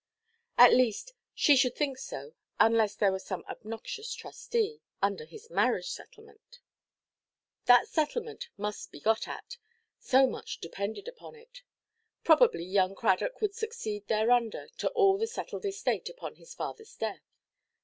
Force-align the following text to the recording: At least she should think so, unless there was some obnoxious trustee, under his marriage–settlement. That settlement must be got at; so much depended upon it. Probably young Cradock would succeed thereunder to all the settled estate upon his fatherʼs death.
At 0.57 0.73
least 0.73 1.13
she 1.35 1.55
should 1.55 1.75
think 1.75 1.99
so, 1.99 2.33
unless 2.59 2.95
there 2.95 3.11
was 3.11 3.23
some 3.23 3.43
obnoxious 3.47 4.11
trustee, 4.15 4.81
under 4.99 5.25
his 5.25 5.51
marriage–settlement. 5.51 6.57
That 7.65 7.87
settlement 7.87 8.49
must 8.57 8.91
be 8.91 8.99
got 8.99 9.27
at; 9.27 9.57
so 9.99 10.25
much 10.25 10.57
depended 10.59 11.07
upon 11.07 11.35
it. 11.35 11.61
Probably 12.23 12.63
young 12.65 12.95
Cradock 12.95 13.41
would 13.41 13.53
succeed 13.53 14.07
thereunder 14.07 14.69
to 14.79 14.89
all 14.93 15.19
the 15.19 15.27
settled 15.27 15.65
estate 15.65 16.09
upon 16.09 16.37
his 16.37 16.55
fatherʼs 16.55 16.97
death. 16.97 17.33